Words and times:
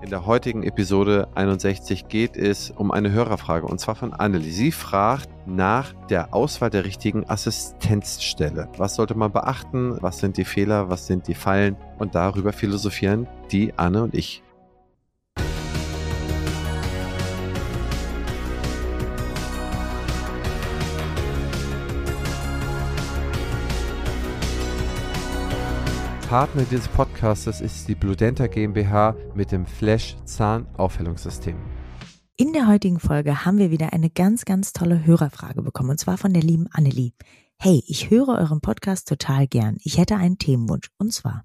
In 0.00 0.10
der 0.10 0.26
heutigen 0.26 0.62
Episode 0.62 1.26
61 1.34 2.06
geht 2.06 2.36
es 2.36 2.70
um 2.70 2.92
eine 2.92 3.10
Hörerfrage 3.10 3.66
und 3.66 3.80
zwar 3.80 3.96
von 3.96 4.12
Annelie. 4.12 4.52
Sie 4.52 4.70
fragt 4.70 5.28
nach 5.44 5.92
der 6.08 6.32
Auswahl 6.32 6.70
der 6.70 6.84
richtigen 6.84 7.28
Assistenzstelle. 7.28 8.68
Was 8.76 8.94
sollte 8.94 9.16
man 9.16 9.32
beachten? 9.32 9.98
Was 10.00 10.20
sind 10.20 10.36
die 10.36 10.44
Fehler? 10.44 10.88
Was 10.88 11.08
sind 11.08 11.26
die 11.26 11.34
Fallen? 11.34 11.76
Und 11.98 12.14
darüber 12.14 12.52
philosophieren 12.52 13.26
die 13.50 13.76
Anne 13.76 14.04
und 14.04 14.14
ich. 14.14 14.42
Partner 26.28 26.62
dieses 26.70 26.88
Podcasts 26.88 27.07
ist 27.22 27.88
die 27.88 27.96
Bludenta 27.96 28.46
GmbH 28.46 29.16
mit 29.34 29.50
dem 29.50 29.66
Flash 29.66 30.16
Zahnaufhellungssystem. 30.24 31.56
In 32.36 32.52
der 32.52 32.68
heutigen 32.68 33.00
Folge 33.00 33.44
haben 33.44 33.58
wir 33.58 33.72
wieder 33.72 33.92
eine 33.92 34.08
ganz, 34.08 34.44
ganz 34.44 34.72
tolle 34.72 35.04
Hörerfrage 35.04 35.62
bekommen 35.62 35.90
und 35.90 35.98
zwar 35.98 36.16
von 36.16 36.32
der 36.32 36.44
lieben 36.44 36.68
Annelie. 36.70 37.14
Hey, 37.58 37.82
ich 37.88 38.10
höre 38.10 38.28
euren 38.28 38.60
Podcast 38.60 39.08
total 39.08 39.48
gern. 39.48 39.78
Ich 39.82 39.98
hätte 39.98 40.14
einen 40.14 40.38
Themenwunsch 40.38 40.90
und 40.98 41.12
zwar 41.12 41.44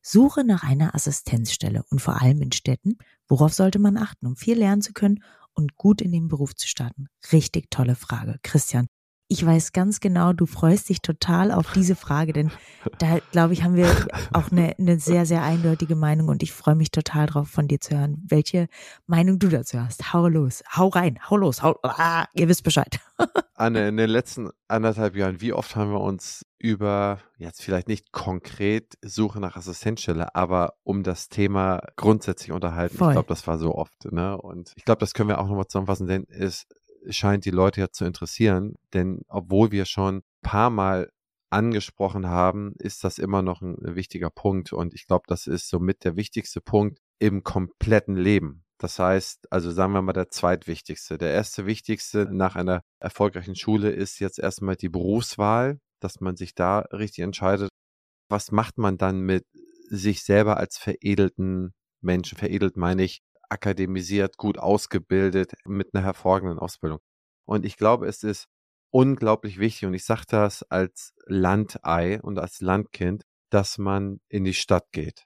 Suche 0.00 0.44
nach 0.44 0.62
einer 0.62 0.94
Assistenzstelle 0.94 1.82
und 1.90 2.00
vor 2.00 2.22
allem 2.22 2.40
in 2.40 2.52
Städten. 2.52 2.98
Worauf 3.26 3.52
sollte 3.52 3.80
man 3.80 3.96
achten, 3.96 4.24
um 4.24 4.36
viel 4.36 4.56
lernen 4.56 4.82
zu 4.82 4.92
können 4.92 5.24
und 5.52 5.76
gut 5.76 6.00
in 6.00 6.12
den 6.12 6.28
Beruf 6.28 6.54
zu 6.54 6.68
starten? 6.68 7.08
Richtig 7.32 7.70
tolle 7.70 7.96
Frage. 7.96 8.38
Christian, 8.44 8.86
ich 9.28 9.44
weiß 9.44 9.72
ganz 9.72 10.00
genau, 10.00 10.32
du 10.32 10.46
freust 10.46 10.88
dich 10.88 11.02
total 11.02 11.52
auf 11.52 11.70
diese 11.72 11.94
Frage, 11.96 12.32
denn 12.32 12.50
da, 12.98 13.18
glaube 13.30 13.52
ich, 13.52 13.62
haben 13.62 13.76
wir 13.76 13.86
auch 14.32 14.50
eine, 14.50 14.74
eine 14.78 14.98
sehr, 14.98 15.26
sehr 15.26 15.42
eindeutige 15.42 15.96
Meinung 15.96 16.28
und 16.28 16.42
ich 16.42 16.52
freue 16.52 16.74
mich 16.74 16.90
total 16.90 17.26
drauf, 17.26 17.48
von 17.48 17.68
dir 17.68 17.78
zu 17.78 17.98
hören, 17.98 18.24
welche 18.26 18.68
Meinung 19.06 19.38
du 19.38 19.48
dazu 19.48 19.80
hast. 19.80 20.14
Hau 20.14 20.28
los, 20.28 20.62
hau 20.74 20.88
rein, 20.88 21.18
hau 21.28 21.36
los, 21.36 21.62
hau, 21.62 21.78
ah, 21.82 22.24
ihr 22.32 22.48
wisst 22.48 22.64
Bescheid. 22.64 23.00
Anne, 23.54 23.88
in 23.88 23.96
den 23.98 24.08
letzten 24.08 24.50
anderthalb 24.66 25.14
Jahren, 25.14 25.40
wie 25.40 25.52
oft 25.52 25.76
haben 25.76 25.90
wir 25.90 26.00
uns 26.00 26.46
über, 26.58 27.18
jetzt 27.36 27.62
vielleicht 27.62 27.88
nicht 27.88 28.12
konkret 28.12 28.96
Suche 29.02 29.40
nach 29.40 29.56
Assistenzstelle, 29.56 30.34
aber 30.34 30.74
um 30.84 31.02
das 31.02 31.28
Thema 31.28 31.82
grundsätzlich 31.96 32.52
unterhalten. 32.52 32.96
Voll. 32.96 33.08
Ich 33.08 33.14
glaube, 33.14 33.28
das 33.28 33.46
war 33.46 33.58
so 33.58 33.74
oft. 33.74 34.10
Ne? 34.10 34.40
Und 34.40 34.72
ich 34.76 34.84
glaube, 34.84 35.00
das 35.00 35.12
können 35.12 35.28
wir 35.28 35.38
auch 35.38 35.48
nochmal 35.48 35.66
zusammenfassen, 35.66 36.06
denn 36.06 36.26
es 36.28 36.66
scheint 37.08 37.44
die 37.44 37.50
Leute 37.50 37.80
ja 37.80 37.90
zu 37.90 38.04
interessieren, 38.04 38.74
denn 38.94 39.22
obwohl 39.28 39.70
wir 39.72 39.84
schon 39.84 40.18
ein 40.18 40.22
paar 40.42 40.70
Mal 40.70 41.10
angesprochen 41.50 42.28
haben, 42.28 42.74
ist 42.78 43.04
das 43.04 43.18
immer 43.18 43.42
noch 43.42 43.62
ein 43.62 43.76
wichtiger 43.80 44.30
Punkt 44.30 44.72
und 44.72 44.94
ich 44.94 45.06
glaube, 45.06 45.24
das 45.28 45.46
ist 45.46 45.68
somit 45.68 46.04
der 46.04 46.16
wichtigste 46.16 46.60
Punkt 46.60 46.98
im 47.18 47.42
kompletten 47.42 48.16
Leben. 48.16 48.64
Das 48.78 48.98
heißt, 48.98 49.50
also 49.50 49.72
sagen 49.72 49.92
wir 49.92 50.02
mal 50.02 50.12
der 50.12 50.30
zweitwichtigste. 50.30 51.18
Der 51.18 51.32
erste 51.32 51.66
wichtigste 51.66 52.28
nach 52.30 52.54
einer 52.54 52.82
erfolgreichen 53.00 53.56
Schule 53.56 53.90
ist 53.90 54.20
jetzt 54.20 54.38
erstmal 54.38 54.76
die 54.76 54.88
Berufswahl, 54.88 55.80
dass 56.00 56.20
man 56.20 56.36
sich 56.36 56.54
da 56.54 56.80
richtig 56.92 57.24
entscheidet. 57.24 57.70
Was 58.28 58.52
macht 58.52 58.78
man 58.78 58.96
dann 58.96 59.20
mit 59.20 59.44
sich 59.88 60.22
selber 60.22 60.58
als 60.58 60.78
veredelten 60.78 61.72
Menschen? 62.00 62.38
Veredelt 62.38 62.76
meine 62.76 63.02
ich 63.02 63.20
akademisiert, 63.48 64.36
gut 64.36 64.58
ausgebildet, 64.58 65.52
mit 65.64 65.94
einer 65.94 66.04
hervorragenden 66.04 66.58
Ausbildung. 66.58 67.00
Und 67.46 67.64
ich 67.64 67.76
glaube, 67.76 68.06
es 68.06 68.22
ist 68.22 68.46
unglaublich 68.90 69.58
wichtig, 69.58 69.86
und 69.86 69.94
ich 69.94 70.04
sage 70.04 70.24
das 70.28 70.62
als 70.64 71.14
Landei 71.26 72.20
und 72.22 72.38
als 72.38 72.60
Landkind, 72.60 73.24
dass 73.50 73.78
man 73.78 74.20
in 74.28 74.44
die 74.44 74.54
Stadt 74.54 74.92
geht, 74.92 75.24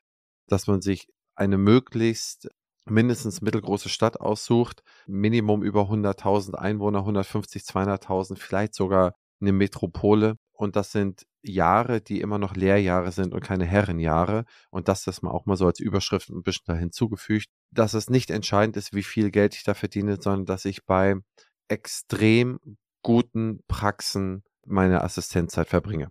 dass 0.48 0.66
man 0.66 0.80
sich 0.80 1.08
eine 1.34 1.58
möglichst 1.58 2.48
mindestens 2.84 3.40
mittelgroße 3.40 3.88
Stadt 3.88 4.20
aussucht, 4.20 4.82
Minimum 5.06 5.62
über 5.62 5.82
100.000 5.82 6.54
Einwohner, 6.54 7.00
150, 7.00 7.62
200.000, 7.62 8.38
vielleicht 8.38 8.74
sogar 8.74 9.14
eine 9.40 9.52
Metropole. 9.52 10.36
Und 10.52 10.76
das 10.76 10.92
sind 10.92 11.24
Jahre, 11.42 12.00
die 12.00 12.20
immer 12.20 12.38
noch 12.38 12.54
Lehrjahre 12.54 13.12
sind 13.12 13.34
und 13.34 13.42
keine 13.42 13.64
Herrenjahre. 13.64 14.44
Und 14.70 14.88
das 14.88 15.06
ist 15.06 15.22
mal 15.22 15.30
auch 15.30 15.46
mal 15.46 15.56
so 15.56 15.66
als 15.66 15.80
Überschrift 15.80 16.30
ein 16.30 16.42
bisschen 16.42 16.64
da 16.66 16.74
hinzugefügt, 16.74 17.48
dass 17.70 17.94
es 17.94 18.10
nicht 18.10 18.30
entscheidend 18.30 18.76
ist, 18.76 18.94
wie 18.94 19.02
viel 19.02 19.30
Geld 19.30 19.54
ich 19.54 19.64
da 19.64 19.74
verdiene, 19.74 20.20
sondern 20.20 20.46
dass 20.46 20.64
ich 20.64 20.84
bei 20.84 21.16
extrem 21.68 22.58
guten 23.02 23.60
Praxen 23.66 24.44
meine 24.66 25.02
Assistenzzeit 25.02 25.68
verbringe. 25.68 26.10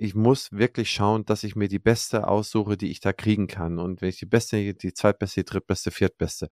Ich 0.00 0.14
muss 0.14 0.52
wirklich 0.52 0.90
schauen, 0.90 1.24
dass 1.24 1.42
ich 1.42 1.56
mir 1.56 1.68
die 1.68 1.80
beste 1.80 2.28
aussuche, 2.28 2.76
die 2.76 2.90
ich 2.90 3.00
da 3.00 3.12
kriegen 3.12 3.48
kann. 3.48 3.80
Und 3.80 4.00
wenn 4.00 4.10
ich 4.10 4.18
die 4.18 4.26
beste, 4.26 4.74
die 4.74 4.92
zweitbeste, 4.92 5.40
die 5.40 5.50
drittbeste, 5.50 5.90
viertbeste. 5.90 6.48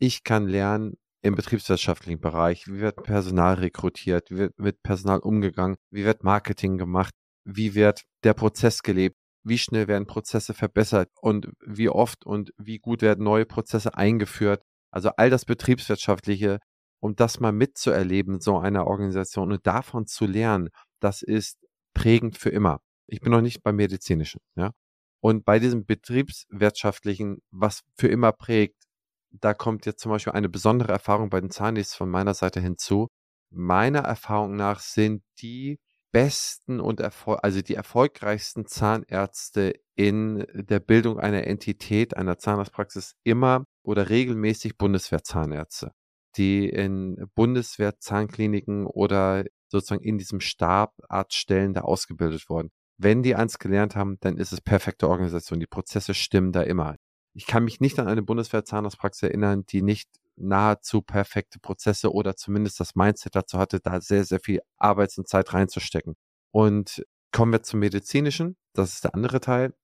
Ich 0.00 0.24
kann 0.24 0.48
lernen 0.48 0.96
im 1.22 1.34
betriebswirtschaftlichen 1.34 2.20
Bereich, 2.20 2.66
wie 2.66 2.80
wird 2.80 3.02
Personal 3.02 3.54
rekrutiert, 3.54 4.30
wie 4.30 4.38
wird 4.38 4.58
mit 4.58 4.82
Personal 4.82 5.20
umgegangen, 5.20 5.76
wie 5.90 6.04
wird 6.04 6.24
Marketing 6.24 6.76
gemacht, 6.78 7.14
wie 7.48 7.74
wird 7.74 8.04
der 8.24 8.34
Prozess 8.34 8.82
gelebt, 8.82 9.16
wie 9.42 9.58
schnell 9.58 9.88
werden 9.88 10.06
Prozesse 10.06 10.52
verbessert 10.52 11.08
und 11.20 11.50
wie 11.64 11.88
oft 11.88 12.26
und 12.26 12.52
wie 12.58 12.78
gut 12.78 13.00
werden 13.00 13.24
neue 13.24 13.46
Prozesse 13.46 13.96
eingeführt. 13.96 14.62
Also 14.90 15.10
all 15.16 15.30
das 15.30 15.46
Betriebswirtschaftliche, 15.46 16.58
um 17.00 17.16
das 17.16 17.40
mal 17.40 17.52
mitzuerleben, 17.52 18.40
so 18.40 18.58
einer 18.58 18.86
Organisation 18.86 19.52
und 19.52 19.66
davon 19.66 20.06
zu 20.06 20.26
lernen, 20.26 20.68
das 21.00 21.22
ist 21.22 21.58
prägend 21.94 22.36
für 22.36 22.50
immer. 22.50 22.80
Ich 23.06 23.20
bin 23.20 23.32
noch 23.32 23.40
nicht 23.40 23.62
beim 23.62 23.76
medizinischen, 23.76 24.40
ja. 24.56 24.72
Und 25.20 25.44
bei 25.44 25.58
diesem 25.58 25.84
betriebswirtschaftlichen, 25.84 27.38
was 27.50 27.82
für 27.96 28.08
immer 28.08 28.32
prägt, 28.32 28.84
da 29.30 29.54
kommt 29.54 29.86
jetzt 29.86 30.00
zum 30.00 30.12
Beispiel 30.12 30.34
eine 30.34 30.48
besondere 30.48 30.92
Erfahrung 30.92 31.30
bei 31.30 31.40
den 31.40 31.50
Zahnärzten 31.50 31.96
von 31.98 32.10
meiner 32.10 32.34
Seite 32.34 32.60
hinzu. 32.60 33.08
Meiner 33.50 34.00
Erfahrung 34.00 34.56
nach 34.56 34.80
sind 34.80 35.22
die 35.40 35.78
besten 36.12 36.80
und 36.80 37.00
erfol 37.00 37.36
also 37.36 37.60
die 37.60 37.74
erfolgreichsten 37.74 38.66
Zahnärzte 38.66 39.74
in 39.94 40.46
der 40.54 40.80
Bildung 40.80 41.18
einer 41.18 41.46
Entität, 41.46 42.16
einer 42.16 42.38
Zahnarztpraxis 42.38 43.14
immer 43.24 43.64
oder 43.82 44.08
regelmäßig 44.08 44.78
Bundeswehrzahnärzte, 44.78 45.92
die 46.36 46.68
in 46.68 47.28
Bundeswehrzahnskliniken 47.34 48.86
oder 48.86 49.44
sozusagen 49.68 50.02
in 50.02 50.18
diesem 50.18 50.40
Stab 50.40 50.94
Arztstellen 51.08 51.74
da 51.74 51.82
ausgebildet 51.82 52.48
wurden. 52.48 52.70
Wenn 52.96 53.22
die 53.22 53.34
eins 53.34 53.58
gelernt 53.58 53.94
haben, 53.94 54.18
dann 54.20 54.38
ist 54.38 54.52
es 54.52 54.60
perfekte 54.60 55.08
Organisation. 55.08 55.60
Die 55.60 55.66
Prozesse 55.66 56.14
stimmen 56.14 56.52
da 56.52 56.62
immer. 56.62 56.96
Ich 57.34 57.46
kann 57.46 57.64
mich 57.64 57.80
nicht 57.80 57.98
an 58.00 58.08
eine 58.08 58.22
Bundeswehr-Zahnarztpraxis 58.22 59.22
erinnern, 59.22 59.64
die 59.66 59.82
nicht 59.82 60.08
nahezu 60.38 61.02
perfekte 61.02 61.58
Prozesse 61.58 62.12
oder 62.12 62.36
zumindest 62.36 62.80
das 62.80 62.94
Mindset 62.94 63.34
dazu 63.36 63.58
hatte, 63.58 63.80
da 63.80 64.00
sehr, 64.00 64.24
sehr 64.24 64.40
viel 64.40 64.60
Arbeits- 64.76 65.18
und 65.18 65.28
Zeit 65.28 65.52
reinzustecken. 65.52 66.16
Und 66.52 67.04
kommen 67.32 67.52
wir 67.52 67.62
zum 67.62 67.80
medizinischen. 67.80 68.56
Das 68.74 68.94
ist 68.94 69.04
der 69.04 69.14
andere 69.14 69.40
Teil. 69.40 69.74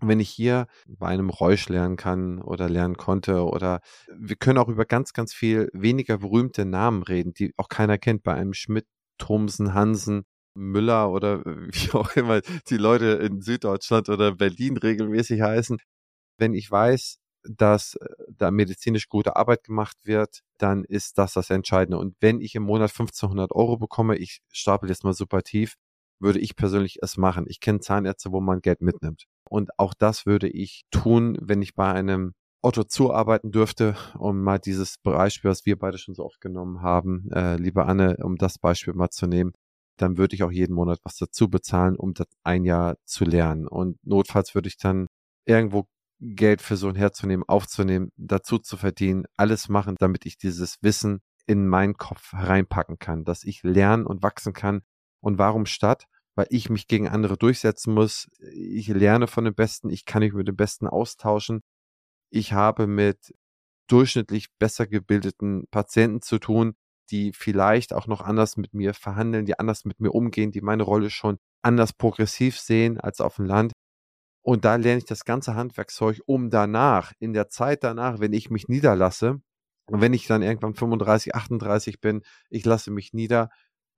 Wenn 0.00 0.20
ich 0.20 0.30
hier 0.30 0.68
bei 0.86 1.08
einem 1.08 1.30
Räusch 1.30 1.68
lernen 1.68 1.96
kann 1.96 2.40
oder 2.40 2.68
lernen 2.68 2.96
konnte 2.96 3.44
oder 3.44 3.80
wir 4.16 4.36
können 4.36 4.58
auch 4.58 4.68
über 4.68 4.84
ganz, 4.84 5.12
ganz 5.12 5.34
viel 5.34 5.70
weniger 5.72 6.18
berühmte 6.18 6.64
Namen 6.64 7.02
reden, 7.02 7.34
die 7.34 7.52
auch 7.56 7.68
keiner 7.68 7.98
kennt, 7.98 8.22
bei 8.22 8.34
einem 8.34 8.54
Schmidt, 8.54 8.86
Thomsen, 9.18 9.74
Hansen, 9.74 10.24
Müller 10.54 11.10
oder 11.10 11.44
wie 11.44 11.92
auch 11.92 12.14
immer 12.16 12.40
die 12.68 12.76
Leute 12.76 13.06
in 13.06 13.40
Süddeutschland 13.40 14.08
oder 14.08 14.34
Berlin 14.36 14.76
regelmäßig 14.76 15.40
heißen. 15.40 15.78
Wenn 16.38 16.54
ich 16.54 16.70
weiß, 16.70 17.18
dass 17.44 17.94
äh, 17.94 18.08
da 18.28 18.50
medizinisch 18.50 19.08
gute 19.08 19.36
Arbeit 19.36 19.64
gemacht 19.64 19.96
wird, 20.04 20.40
dann 20.58 20.84
ist 20.84 21.18
das 21.18 21.34
das 21.34 21.50
Entscheidende. 21.50 21.98
Und 21.98 22.16
wenn 22.20 22.40
ich 22.40 22.54
im 22.54 22.64
Monat 22.64 22.90
1500 22.90 23.52
Euro 23.52 23.76
bekomme, 23.76 24.16
ich 24.16 24.40
stapel 24.50 24.88
jetzt 24.88 25.04
mal 25.04 25.14
super 25.14 25.42
tief, 25.42 25.74
würde 26.20 26.40
ich 26.40 26.56
persönlich 26.56 26.98
es 27.02 27.16
machen. 27.16 27.46
Ich 27.48 27.60
kenne 27.60 27.80
Zahnärzte, 27.80 28.32
wo 28.32 28.40
man 28.40 28.60
Geld 28.60 28.80
mitnimmt. 28.80 29.24
Und 29.48 29.78
auch 29.78 29.94
das 29.94 30.26
würde 30.26 30.48
ich 30.48 30.82
tun, 30.90 31.38
wenn 31.40 31.62
ich 31.62 31.74
bei 31.74 31.92
einem 31.92 32.34
Otto 32.60 32.84
zuarbeiten 32.84 33.52
dürfte, 33.52 33.96
um 34.18 34.42
mal 34.42 34.58
dieses 34.58 34.96
Beispiel, 34.98 35.50
was 35.50 35.64
wir 35.64 35.78
beide 35.78 35.98
schon 35.98 36.14
so 36.14 36.24
oft 36.24 36.40
genommen 36.40 36.82
haben, 36.82 37.30
äh, 37.32 37.56
liebe 37.56 37.84
Anne, 37.86 38.16
um 38.22 38.36
das 38.36 38.58
Beispiel 38.58 38.94
mal 38.94 39.10
zu 39.10 39.26
nehmen, 39.26 39.52
dann 39.96 40.18
würde 40.18 40.34
ich 40.34 40.42
auch 40.42 40.50
jeden 40.50 40.74
Monat 40.74 40.98
was 41.04 41.16
dazu 41.16 41.48
bezahlen, 41.48 41.96
um 41.96 42.14
das 42.14 42.26
ein 42.42 42.64
Jahr 42.64 42.96
zu 43.04 43.24
lernen. 43.24 43.68
Und 43.68 43.98
notfalls 44.04 44.54
würde 44.54 44.68
ich 44.68 44.76
dann 44.76 45.06
irgendwo 45.46 45.86
Geld 46.20 46.62
für 46.62 46.76
so 46.76 46.88
ein 46.88 46.94
herzunehmen, 46.94 47.44
aufzunehmen, 47.48 48.10
dazu 48.16 48.58
zu 48.58 48.76
verdienen, 48.76 49.24
alles 49.36 49.68
machen, 49.68 49.96
damit 49.98 50.26
ich 50.26 50.36
dieses 50.36 50.76
Wissen 50.82 51.20
in 51.46 51.66
meinen 51.66 51.96
Kopf 51.96 52.32
reinpacken 52.32 52.98
kann, 52.98 53.24
dass 53.24 53.44
ich 53.44 53.62
lernen 53.62 54.06
und 54.06 54.22
wachsen 54.22 54.52
kann. 54.52 54.82
Und 55.20 55.38
warum 55.38 55.66
statt? 55.66 56.04
Weil 56.34 56.46
ich 56.50 56.70
mich 56.70 56.86
gegen 56.86 57.08
andere 57.08 57.36
durchsetzen 57.36 57.94
muss. 57.94 58.28
Ich 58.52 58.88
lerne 58.88 59.26
von 59.26 59.44
den 59.44 59.54
Besten, 59.54 59.90
ich 59.90 60.04
kann 60.04 60.20
mich 60.20 60.34
mit 60.34 60.46
den 60.46 60.56
Besten 60.56 60.86
austauschen. 60.86 61.62
Ich 62.30 62.52
habe 62.52 62.86
mit 62.86 63.34
durchschnittlich 63.88 64.48
besser 64.58 64.86
gebildeten 64.86 65.66
Patienten 65.70 66.20
zu 66.20 66.38
tun, 66.38 66.74
die 67.10 67.32
vielleicht 67.32 67.94
auch 67.94 68.06
noch 68.06 68.20
anders 68.20 68.56
mit 68.56 68.74
mir 68.74 68.92
verhandeln, 68.94 69.46
die 69.46 69.58
anders 69.58 69.84
mit 69.84 70.00
mir 70.00 70.10
umgehen, 70.10 70.52
die 70.52 70.60
meine 70.60 70.82
Rolle 70.82 71.10
schon 71.10 71.38
anders 71.62 71.92
progressiv 71.92 72.58
sehen 72.58 73.00
als 73.00 73.20
auf 73.20 73.36
dem 73.36 73.46
Land. 73.46 73.72
Und 74.48 74.64
da 74.64 74.76
lerne 74.76 74.96
ich 74.96 75.04
das 75.04 75.26
ganze 75.26 75.56
Handwerkszeug, 75.56 76.22
um 76.24 76.48
danach, 76.48 77.12
in 77.18 77.34
der 77.34 77.50
Zeit 77.50 77.84
danach, 77.84 78.18
wenn 78.18 78.32
ich 78.32 78.48
mich 78.48 78.66
niederlasse, 78.66 79.42
und 79.90 80.00
wenn 80.00 80.14
ich 80.14 80.26
dann 80.26 80.40
irgendwann 80.40 80.74
35, 80.74 81.34
38 81.34 82.00
bin, 82.00 82.22
ich 82.48 82.64
lasse 82.64 82.90
mich 82.90 83.12
nieder, 83.12 83.50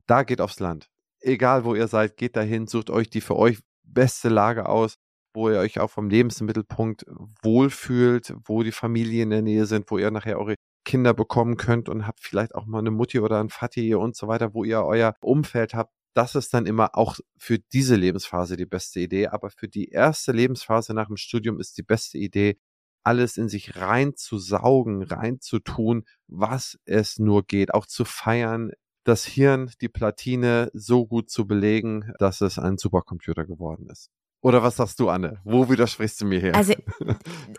da 0.08 0.24
geht 0.24 0.40
aufs 0.40 0.58
Land. 0.58 0.88
Egal 1.20 1.64
wo 1.64 1.76
ihr 1.76 1.86
seid, 1.86 2.16
geht 2.16 2.34
dahin, 2.34 2.66
sucht 2.66 2.90
euch 2.90 3.08
die 3.08 3.20
für 3.20 3.36
euch 3.36 3.60
beste 3.84 4.28
Lage 4.28 4.68
aus, 4.68 4.96
wo 5.34 5.48
ihr 5.48 5.60
euch 5.60 5.78
auch 5.78 5.90
vom 5.92 6.10
Lebensmittelpunkt 6.10 7.04
wohlfühlt, 7.44 8.34
wo 8.44 8.64
die 8.64 8.72
Familien 8.72 9.26
in 9.26 9.30
der 9.30 9.42
Nähe 9.42 9.66
sind, 9.66 9.88
wo 9.92 9.98
ihr 9.98 10.10
nachher 10.10 10.40
eure 10.40 10.56
Kinder 10.84 11.14
bekommen 11.14 11.58
könnt 11.58 11.88
und 11.88 12.08
habt 12.08 12.18
vielleicht 12.24 12.56
auch 12.56 12.66
mal 12.66 12.80
eine 12.80 12.90
Mutti 12.90 13.20
oder 13.20 13.38
ein 13.38 13.50
Vati 13.50 13.94
und 13.94 14.16
so 14.16 14.26
weiter, 14.26 14.52
wo 14.52 14.64
ihr 14.64 14.82
euer 14.82 15.14
Umfeld 15.20 15.74
habt, 15.74 15.92
das 16.14 16.34
ist 16.34 16.52
dann 16.54 16.66
immer 16.66 16.96
auch 16.96 17.18
für 17.36 17.58
diese 17.58 17.96
Lebensphase 17.96 18.56
die 18.56 18.66
beste 18.66 19.00
Idee. 19.00 19.28
Aber 19.28 19.50
für 19.50 19.68
die 19.68 19.88
erste 19.88 20.32
Lebensphase 20.32 20.94
nach 20.94 21.06
dem 21.06 21.16
Studium 21.16 21.60
ist 21.60 21.76
die 21.78 21.82
beste 21.82 22.18
Idee, 22.18 22.58
alles 23.02 23.36
in 23.36 23.48
sich 23.48 23.76
rein 23.76 24.14
zu 24.14 24.38
saugen, 24.38 25.02
rein 25.02 25.40
zu 25.40 25.58
tun, 25.58 26.04
was 26.26 26.78
es 26.84 27.18
nur 27.18 27.44
geht, 27.46 27.72
auch 27.72 27.86
zu 27.86 28.04
feiern, 28.04 28.72
das 29.04 29.24
Hirn, 29.24 29.70
die 29.80 29.88
Platine 29.88 30.70
so 30.74 31.06
gut 31.06 31.30
zu 31.30 31.46
belegen, 31.46 32.12
dass 32.18 32.42
es 32.42 32.58
ein 32.58 32.76
Supercomputer 32.76 33.46
geworden 33.46 33.88
ist. 33.88 34.10
Oder 34.42 34.62
was 34.62 34.76
sagst 34.76 35.00
du, 35.00 35.08
Anne? 35.08 35.40
Wo 35.44 35.68
widersprichst 35.68 36.20
du 36.20 36.26
mir 36.26 36.40
hier? 36.40 36.54
Also, 36.54 36.74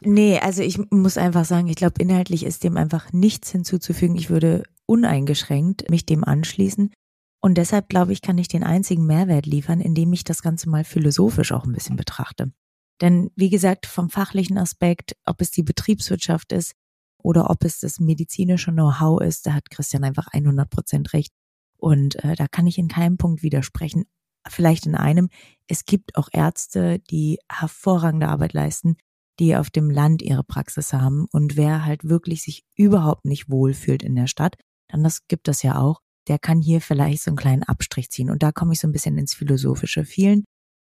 nee, 0.02 0.40
also 0.40 0.64
ich 0.64 0.80
muss 0.90 1.18
einfach 1.18 1.46
sagen, 1.46 1.68
ich 1.68 1.76
glaube, 1.76 1.96
inhaltlich 2.00 2.44
ist 2.44 2.64
dem 2.64 2.76
einfach 2.78 3.14
nichts 3.14 3.52
hinzuzufügen. 3.52 4.16
Ich 4.16 4.30
würde 4.30 4.64
uneingeschränkt 4.88 5.90
mich 5.90 6.06
dem 6.06 6.24
anschließen. 6.24 6.92
Und 7.42 7.58
deshalb 7.58 7.90
glaube 7.90 8.14
ich, 8.14 8.22
kann 8.22 8.38
ich 8.38 8.48
den 8.48 8.64
einzigen 8.64 9.06
Mehrwert 9.06 9.48
liefern, 9.48 9.82
indem 9.82 10.14
ich 10.14 10.24
das 10.24 10.44
Ganze 10.44 10.70
mal 10.70 10.84
philosophisch 10.84 11.52
auch 11.52 11.66
ein 11.66 11.74
bisschen 11.74 11.96
betrachte. 11.96 12.54
Denn 13.02 13.32
wie 13.36 13.50
gesagt, 13.50 13.88
vom 13.88 14.10
fachlichen 14.10 14.60
Aspekt, 14.60 15.16
ob 15.26 15.42
es 15.42 15.50
die 15.50 15.64
Betriebswirtschaft 15.64 16.52
ist 16.52 16.76
oder 17.18 17.50
ob 17.50 17.64
es 17.64 17.80
das 17.80 18.00
medizinische 18.00 18.72
Know-how 18.72 19.22
ist, 19.22 19.48
da 19.48 19.54
hat 19.54 19.72
Christian 19.72 20.04
einfach 20.04 20.28
100 20.28 20.70
Prozent 20.70 21.14
recht. 21.14 21.34
Und 21.78 22.24
äh, 22.24 22.36
da 22.36 22.48
kann 22.48 22.68
ich 22.68 22.78
in 22.78 22.88
keinem 22.88 23.18
Punkt 23.18 23.42
widersprechen. 23.42 24.06
Vielleicht 24.48 24.86
in 24.86 24.96
einem, 24.96 25.30
es 25.68 25.86
gibt 25.86 26.16
auch 26.16 26.30
Ärzte, 26.32 27.00
die 27.00 27.40
hervorragende 27.52 28.28
Arbeit 28.28 28.54
leisten, 28.54 28.98
die 29.40 29.56
auf 29.56 29.72
dem 29.72 29.90
Land 29.90 30.22
ihre 30.22 30.44
Praxis 30.44 30.94
haben. 30.94 31.26
Und 31.32 31.58
wer 31.58 31.86
halt 31.86 32.04
wirklich 32.08 32.44
sich 32.44 32.64
überhaupt 32.76 33.26
nicht 33.26 33.50
wohlfühlt 33.50 34.04
in 34.04 34.16
der 34.16 34.28
Stadt, 34.28 34.58
dann 34.90 35.04
das 35.04 35.28
gibt 35.28 35.48
es 35.48 35.64
ja 35.64 35.80
auch, 35.80 36.02
der 36.28 36.40
kann 36.40 36.62
hier 36.62 36.82
vielleicht 36.82 37.24
so 37.24 37.32
einen 37.32 37.38
kleinen 37.38 37.64
Abstrich 37.64 38.10
ziehen. 38.10 38.30
Und 38.30 38.44
da 38.44 38.52
komme 38.52 38.74
ich 38.74 38.80
so 38.80 38.88
ein 38.88 38.92
bisschen 38.92 39.18
ins 39.18 39.34
Philosophische. 39.34 40.06
Vielen, 40.06 40.44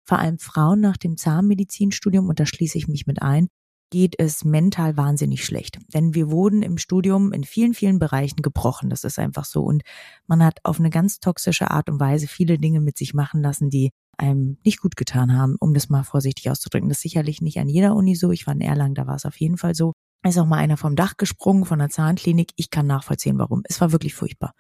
vor 0.08 0.20
allem 0.20 0.40
Frauen 0.40 0.80
nach 0.82 0.98
dem 0.98 1.18
Zahnmedizinstudium, 1.18 2.30
und 2.30 2.40
da 2.40 2.46
schließe 2.46 2.78
ich 2.78 2.88
mich 2.88 3.08
mit 3.08 3.22
ein, 3.22 3.48
geht 3.92 4.16
es 4.18 4.44
mental 4.44 4.98
wahnsinnig 4.98 5.46
schlecht. 5.46 5.80
Denn 5.94 6.14
wir 6.14 6.32
wurden 6.32 6.64
im 6.64 6.78
Studium 6.78 7.32
in 7.32 7.44
vielen, 7.44 7.74
vielen 7.74 8.00
Bereichen 8.00 8.42
gebrochen. 8.42 8.90
Das 8.90 9.04
ist 9.04 9.20
einfach 9.20 9.46
so. 9.46 9.62
Und 9.62 9.84
man 10.28 10.44
hat 10.44 10.60
auf 10.64 10.80
eine 10.80 10.90
ganz 10.90 11.20
toxische 11.20 11.72
Art 11.72 11.90
und 11.90 12.00
Weise 12.00 12.28
viele 12.28 12.58
Dinge 12.58 12.82
mit 12.82 12.98
sich 12.98 13.14
machen 13.14 13.42
lassen, 13.42 13.70
die 13.70 13.92
einem 14.18 14.58
nicht 14.64 14.82
gut 14.82 14.96
getan 14.96 15.38
haben, 15.38 15.56
um 15.60 15.74
das 15.74 15.90
mal 15.90 16.04
vorsichtig 16.04 16.50
auszudrücken. 16.50 16.90
Das 16.90 17.00
ist 17.00 17.04
sicherlich 17.04 17.42
nicht 17.42 17.60
an 17.60 17.70
jeder 17.70 17.96
Uni 17.96 18.16
so. 18.16 18.32
Ich 18.32 18.48
war 18.48 18.54
in 18.54 18.62
Erlangen, 18.62 18.96
da 18.96 19.08
war 19.08 19.16
es 19.16 19.26
auf 19.26 19.40
jeden 19.40 19.58
Fall 19.58 19.76
so. 19.76 19.94
Ist 20.24 20.40
auch 20.40 20.48
mal 20.48 20.58
einer 20.58 20.78
vom 20.78 20.96
Dach 20.96 21.18
gesprungen 21.18 21.66
von 21.66 21.80
der 21.80 21.90
Zahnklinik. 21.90 22.52
Ich 22.56 22.72
kann 22.72 22.88
nachvollziehen, 22.88 23.38
warum. 23.38 23.62
Es 23.66 23.80
war 23.82 23.92
wirklich 23.92 24.16
furchtbar. 24.16 24.54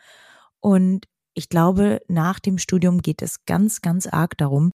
Und 0.65 1.05
ich 1.35 1.47
glaube, 1.47 2.01
nach 2.07 2.39
dem 2.39 2.57
Studium 2.57 3.03
geht 3.03 3.21
es 3.21 3.45
ganz, 3.45 3.81
ganz 3.81 4.07
arg 4.07 4.35
darum, 4.35 4.71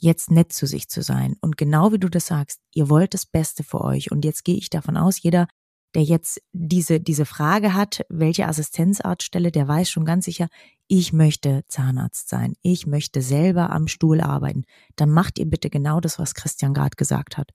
jetzt 0.00 0.32
nett 0.32 0.52
zu 0.52 0.66
sich 0.66 0.88
zu 0.88 1.00
sein. 1.00 1.36
Und 1.40 1.56
genau 1.56 1.92
wie 1.92 2.00
du 2.00 2.08
das 2.08 2.26
sagst, 2.26 2.58
ihr 2.74 2.90
wollt 2.90 3.14
das 3.14 3.24
Beste 3.24 3.62
für 3.62 3.82
euch. 3.82 4.10
Und 4.10 4.24
jetzt 4.24 4.42
gehe 4.42 4.56
ich 4.56 4.68
davon 4.68 4.96
aus, 4.96 5.22
jeder, 5.22 5.46
der 5.94 6.02
jetzt 6.02 6.42
diese, 6.50 6.98
diese 6.98 7.24
Frage 7.24 7.74
hat, 7.74 8.04
welche 8.08 8.48
Assistenzarztstelle, 8.48 9.52
der 9.52 9.68
weiß 9.68 9.88
schon 9.88 10.04
ganz 10.04 10.24
sicher, 10.24 10.48
ich 10.88 11.12
möchte 11.12 11.62
Zahnarzt 11.68 12.28
sein. 12.28 12.54
Ich 12.62 12.88
möchte 12.88 13.22
selber 13.22 13.70
am 13.70 13.86
Stuhl 13.86 14.20
arbeiten. 14.20 14.64
Dann 14.96 15.10
macht 15.12 15.38
ihr 15.38 15.46
bitte 15.46 15.70
genau 15.70 16.00
das, 16.00 16.18
was 16.18 16.34
Christian 16.34 16.74
gerade 16.74 16.96
gesagt 16.96 17.36
hat. 17.36 17.52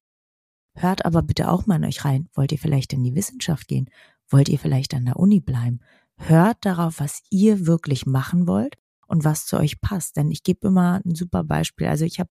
Hört 0.73 1.03
aber 1.03 1.21
bitte 1.21 1.51
auch 1.51 1.65
mal 1.65 1.75
in 1.75 1.85
euch 1.85 2.05
rein. 2.05 2.29
Wollt 2.33 2.53
ihr 2.53 2.59
vielleicht 2.59 2.93
in 2.93 3.03
die 3.03 3.13
Wissenschaft 3.13 3.67
gehen? 3.67 3.89
Wollt 4.29 4.47
ihr 4.47 4.57
vielleicht 4.57 4.93
an 4.93 5.03
der 5.03 5.17
Uni 5.17 5.41
bleiben? 5.41 5.81
Hört 6.17 6.57
darauf, 6.61 6.99
was 6.99 7.21
ihr 7.29 7.65
wirklich 7.65 8.05
machen 8.05 8.47
wollt 8.47 8.75
und 9.07 9.23
was 9.23 9.45
zu 9.45 9.57
euch 9.57 9.81
passt. 9.81 10.17
Denn 10.17 10.31
ich 10.31 10.43
gebe 10.43 10.67
immer 10.67 11.01
ein 11.05 11.15
super 11.15 11.43
Beispiel. 11.43 11.87
Also 11.87 12.05
ich 12.05 12.19
habe 12.19 12.29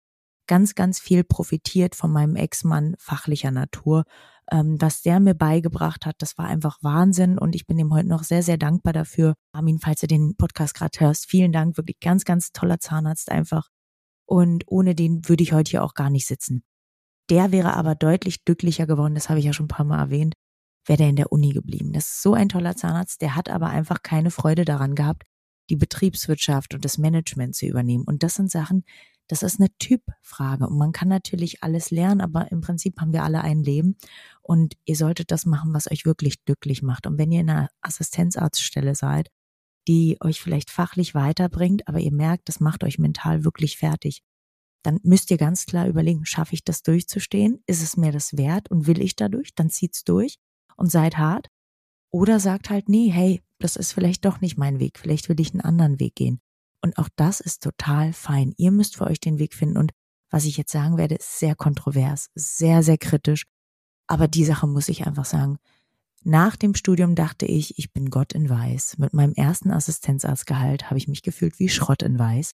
ganz, 0.47 0.75
ganz 0.75 0.99
viel 0.99 1.23
profitiert 1.23 1.95
von 1.95 2.11
meinem 2.11 2.35
Ex-Mann 2.35 2.95
fachlicher 2.97 3.51
Natur. 3.51 4.03
Ähm, 4.49 4.77
was 4.79 5.01
der 5.01 5.19
mir 5.19 5.35
beigebracht 5.35 6.05
hat, 6.05 6.15
das 6.19 6.37
war 6.37 6.45
einfach 6.45 6.77
Wahnsinn 6.81 7.37
und 7.37 7.53
ich 7.53 7.67
bin 7.67 7.77
ihm 7.77 7.93
heute 7.93 8.07
noch 8.07 8.23
sehr, 8.23 8.43
sehr 8.43 8.57
dankbar 8.57 8.93
dafür. 8.93 9.35
Armin, 9.51 9.79
falls 9.79 9.99
du 9.99 10.07
den 10.07 10.37
Podcast 10.37 10.73
gerade 10.73 10.97
hörst, 10.99 11.29
vielen 11.29 11.51
Dank, 11.51 11.75
wirklich 11.75 11.99
ganz, 11.99 12.23
ganz 12.23 12.51
toller 12.53 12.79
Zahnarzt 12.79 13.29
einfach. 13.29 13.67
Und 14.25 14.63
ohne 14.67 14.95
den 14.95 15.27
würde 15.27 15.43
ich 15.43 15.51
heute 15.51 15.71
hier 15.71 15.83
auch 15.83 15.93
gar 15.93 16.09
nicht 16.09 16.27
sitzen. 16.27 16.63
Der 17.29 17.51
wäre 17.51 17.73
aber 17.73 17.95
deutlich 17.95 18.45
glücklicher 18.45 18.87
geworden, 18.87 19.15
das 19.15 19.27
habe 19.27 19.39
ich 19.39 19.45
ja 19.45 19.51
schon 19.51 19.65
ein 19.65 19.69
paar 19.69 19.85
Mal 19.85 19.99
erwähnt, 19.99 20.35
wäre 20.87 20.97
der 20.97 21.09
in 21.09 21.15
der 21.15 21.31
Uni 21.31 21.51
geblieben. 21.51 21.93
Das 21.93 22.05
ist 22.05 22.21
so 22.21 22.33
ein 22.33 22.49
toller 22.49 22.75
Zahnarzt, 22.75 23.21
der 23.21 23.35
hat 23.35 23.49
aber 23.49 23.67
einfach 23.67 24.01
keine 24.01 24.31
Freude 24.31 24.65
daran 24.65 24.95
gehabt, 24.95 25.23
die 25.69 25.75
Betriebswirtschaft 25.75 26.73
und 26.73 26.85
das 26.85 26.97
Management 26.97 27.55
zu 27.55 27.65
übernehmen. 27.65 28.05
Und 28.05 28.23
das 28.23 28.35
sind 28.35 28.49
Sachen, 28.49 28.83
das 29.27 29.43
ist 29.43 29.59
eine 29.59 29.69
Typfrage. 29.77 30.65
Und 30.67 30.77
man 30.77 30.93
kann 30.93 31.09
natürlich 31.09 31.61
alles 31.61 31.91
lernen, 31.91 32.21
aber 32.21 32.49
im 32.51 32.61
Prinzip 32.61 32.99
haben 32.99 33.11
wir 33.11 33.23
alle 33.23 33.41
ein 33.41 33.61
Leben. 33.61 33.97
Und 34.41 34.75
ihr 34.85 34.95
solltet 34.95 35.31
das 35.31 35.45
machen, 35.45 35.73
was 35.73 35.91
euch 35.91 36.05
wirklich 36.05 36.45
glücklich 36.45 36.81
macht. 36.81 37.05
Und 37.05 37.17
wenn 37.17 37.31
ihr 37.31 37.41
in 37.41 37.49
einer 37.49 37.69
Assistenzarztstelle 37.81 38.95
seid, 38.95 39.29
die 39.89 40.17
euch 40.21 40.41
vielleicht 40.41 40.69
fachlich 40.69 41.13
weiterbringt, 41.13 41.87
aber 41.87 41.99
ihr 41.99 42.13
merkt, 42.13 42.47
das 42.47 42.61
macht 42.61 42.83
euch 42.85 42.97
mental 42.97 43.43
wirklich 43.43 43.77
fertig, 43.77 44.21
dann 44.83 44.99
müsst 45.03 45.31
ihr 45.31 45.37
ganz 45.37 45.65
klar 45.65 45.87
überlegen, 45.87 46.25
schaffe 46.25 46.53
ich 46.53 46.63
das 46.63 46.81
durchzustehen? 46.81 47.61
Ist 47.65 47.83
es 47.83 47.97
mir 47.97 48.13
das 48.13 48.37
wert 48.37 48.71
und 48.71 48.87
will 48.87 49.01
ich 49.01 49.17
dadurch? 49.17 49.53
Dann 49.55 49.69
zieht's 49.69 50.05
durch 50.05 50.37
und 50.77 50.91
seid 50.91 51.17
hart. 51.17 51.47
Oder 52.11 52.39
sagt 52.39 52.69
halt, 52.69 52.87
nee, 52.87 53.09
hey, 53.09 53.41
das 53.59 53.75
ist 53.75 53.91
vielleicht 53.91 54.23
doch 54.25 54.39
nicht 54.39 54.57
mein 54.57 54.79
Weg, 54.79 54.97
vielleicht 54.97 55.29
will 55.29 55.39
ich 55.39 55.51
einen 55.51 55.61
anderen 55.61 55.99
Weg 55.99 56.15
gehen. 56.15 56.39
Und 56.81 56.97
auch 56.97 57.09
das 57.15 57.39
ist 57.39 57.63
total 57.63 58.13
fein. 58.13 58.53
Ihr 58.57 58.71
müsst 58.71 58.95
für 58.95 59.07
euch 59.07 59.19
den 59.19 59.39
Weg 59.39 59.53
finden. 59.53 59.77
Und 59.77 59.91
was 60.29 60.45
ich 60.45 60.57
jetzt 60.57 60.71
sagen 60.71 60.97
werde, 60.97 61.15
ist 61.15 61.39
sehr 61.39 61.55
kontrovers, 61.55 62.29
sehr, 62.35 62.83
sehr 62.83 62.97
kritisch. 62.97 63.43
Aber 64.07 64.27
die 64.27 64.45
Sache 64.45 64.67
muss 64.67 64.89
ich 64.89 65.05
einfach 65.05 65.25
sagen. 65.25 65.57
Nach 66.23 66.55
dem 66.55 66.75
Studium 66.75 67.15
dachte 67.15 67.45
ich, 67.45 67.77
ich 67.77 67.93
bin 67.93 68.09
Gott 68.09 68.33
in 68.33 68.49
Weiß. 68.49 68.97
Mit 68.97 69.13
meinem 69.13 69.33
ersten 69.33 69.71
Assistenzarztgehalt 69.71 70.89
habe 70.89 70.97
ich 70.97 71.07
mich 71.07 71.21
gefühlt 71.21 71.59
wie 71.59 71.69
Schrott 71.69 72.03
in 72.03 72.19
Weiß. 72.19 72.51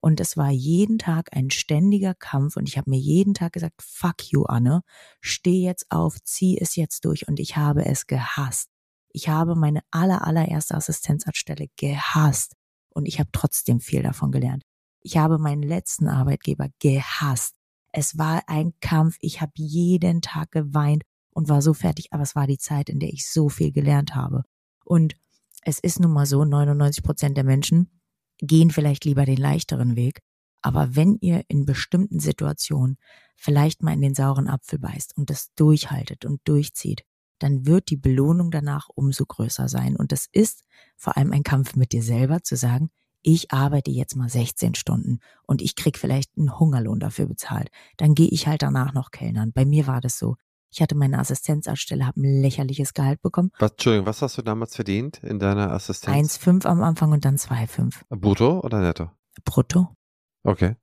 Und 0.00 0.20
es 0.20 0.36
war 0.36 0.50
jeden 0.50 0.98
Tag 0.98 1.36
ein 1.36 1.50
ständiger 1.50 2.14
Kampf 2.14 2.56
und 2.56 2.68
ich 2.68 2.78
habe 2.78 2.90
mir 2.90 2.98
jeden 2.98 3.34
Tag 3.34 3.52
gesagt, 3.52 3.82
fuck 3.82 4.30
you, 4.30 4.44
Anne, 4.44 4.82
steh 5.20 5.62
jetzt 5.62 5.86
auf, 5.90 6.22
zieh 6.22 6.58
es 6.58 6.76
jetzt 6.76 7.04
durch 7.04 7.26
und 7.26 7.40
ich 7.40 7.56
habe 7.56 7.84
es 7.84 8.06
gehasst. 8.06 8.68
Ich 9.12 9.28
habe 9.28 9.56
meine 9.56 9.80
aller, 9.90 10.24
allererste 10.24 10.74
Assistenzarztstelle 10.74 11.66
gehasst 11.76 12.52
und 12.90 13.06
ich 13.06 13.18
habe 13.18 13.30
trotzdem 13.32 13.80
viel 13.80 14.02
davon 14.02 14.30
gelernt. 14.30 14.62
Ich 15.00 15.16
habe 15.16 15.38
meinen 15.38 15.62
letzten 15.62 16.08
Arbeitgeber 16.08 16.68
gehasst. 16.78 17.54
Es 17.92 18.18
war 18.18 18.42
ein 18.46 18.74
Kampf, 18.80 19.16
ich 19.20 19.40
habe 19.40 19.52
jeden 19.56 20.22
Tag 20.22 20.52
geweint 20.52 21.02
und 21.30 21.48
war 21.48 21.62
so 21.62 21.74
fertig, 21.74 22.12
aber 22.12 22.22
es 22.22 22.36
war 22.36 22.46
die 22.46 22.58
Zeit, 22.58 22.88
in 22.88 23.00
der 23.00 23.08
ich 23.12 23.28
so 23.28 23.48
viel 23.48 23.72
gelernt 23.72 24.14
habe. 24.14 24.42
Und 24.84 25.16
es 25.62 25.80
ist 25.80 25.98
nun 25.98 26.12
mal 26.12 26.26
so, 26.26 26.44
99 26.44 27.02
Prozent 27.02 27.36
der 27.36 27.44
Menschen 27.44 27.97
gehen 28.38 28.70
vielleicht 28.70 29.04
lieber 29.04 29.24
den 29.24 29.36
leichteren 29.36 29.96
Weg. 29.96 30.20
Aber 30.62 30.96
wenn 30.96 31.16
ihr 31.20 31.44
in 31.48 31.64
bestimmten 31.64 32.20
Situationen 32.20 32.98
vielleicht 33.36 33.82
mal 33.82 33.92
in 33.92 34.00
den 34.00 34.14
sauren 34.14 34.48
Apfel 34.48 34.78
beißt 34.78 35.16
und 35.16 35.30
das 35.30 35.52
durchhaltet 35.54 36.24
und 36.24 36.40
durchzieht, 36.44 37.04
dann 37.38 37.66
wird 37.66 37.90
die 37.90 37.96
Belohnung 37.96 38.50
danach 38.50 38.88
umso 38.94 39.24
größer 39.24 39.68
sein. 39.68 39.96
Und 39.96 40.10
das 40.10 40.26
ist 40.32 40.64
vor 40.96 41.16
allem 41.16 41.32
ein 41.32 41.44
Kampf 41.44 41.76
mit 41.76 41.92
dir 41.92 42.02
selber, 42.02 42.42
zu 42.42 42.56
sagen, 42.56 42.90
ich 43.22 43.52
arbeite 43.52 43.90
jetzt 43.90 44.16
mal 44.16 44.28
16 44.28 44.74
Stunden 44.74 45.18
und 45.46 45.60
ich 45.60 45.76
krieg 45.76 45.98
vielleicht 45.98 46.36
einen 46.36 46.58
Hungerlohn 46.58 47.00
dafür 47.00 47.26
bezahlt. 47.26 47.68
Dann 47.96 48.14
gehe 48.14 48.28
ich 48.28 48.46
halt 48.46 48.62
danach 48.62 48.92
noch 48.92 49.10
Kellnern. 49.10 49.52
Bei 49.52 49.64
mir 49.64 49.86
war 49.86 50.00
das 50.00 50.18
so. 50.18 50.36
Ich 50.70 50.82
hatte 50.82 50.94
meine 50.94 51.18
Assistenzarztstelle, 51.18 52.06
habe 52.06 52.20
ein 52.20 52.42
lächerliches 52.42 52.92
Gehalt 52.94 53.22
bekommen. 53.22 53.50
Was, 53.58 53.72
Entschuldigung, 53.72 54.06
was 54.06 54.22
hast 54.22 54.36
du 54.36 54.42
damals 54.42 54.76
verdient 54.76 55.18
in 55.22 55.38
deiner 55.38 55.72
Assistenz? 55.72 56.38
1,5 56.38 56.66
am 56.66 56.82
Anfang 56.82 57.12
und 57.12 57.24
dann 57.24 57.36
2,5. 57.36 58.02
Brutto 58.10 58.60
oder 58.60 58.80
netto? 58.80 59.10
Brutto. 59.44 59.94
Okay. 60.42 60.76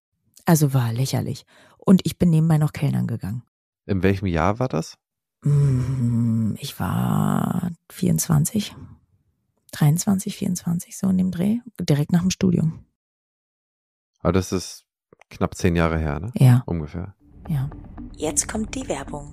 Also 0.45 0.73
war 0.73 0.91
lächerlich. 0.91 1.45
Und 1.77 2.01
ich 2.03 2.17
bin 2.17 2.29
nebenbei 2.29 2.57
noch 2.57 2.73
Kellnern 2.73 3.07
gegangen. 3.07 3.43
In 3.85 4.01
welchem 4.01 4.25
Jahr 4.25 4.59
war 4.59 4.67
das? 4.67 4.97
Mm, 5.43 6.55
ich 6.57 6.79
war 6.79 7.71
24, 7.91 8.75
23, 9.71 10.35
24, 10.35 10.97
so 10.97 11.07
in 11.09 11.17
dem 11.17 11.31
Dreh, 11.31 11.59
direkt 11.79 12.11
nach 12.11 12.21
dem 12.21 12.31
Studium. 12.31 12.85
Aber 14.19 14.33
das 14.33 14.51
ist 14.51 14.85
knapp 15.29 15.55
zehn 15.55 15.75
Jahre 15.75 15.99
her, 15.99 16.19
ne? 16.19 16.31
Ja. 16.35 16.63
Ungefähr. 16.65 17.15
Ja. 17.47 17.69
Jetzt 18.17 18.47
kommt 18.47 18.73
die 18.75 18.87
Werbung. 18.87 19.31